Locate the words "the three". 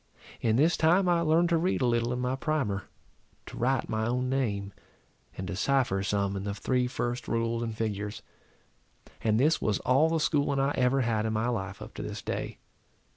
6.43-6.87